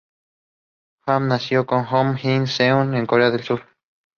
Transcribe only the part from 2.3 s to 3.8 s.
the sales of the Chevrolet Step van.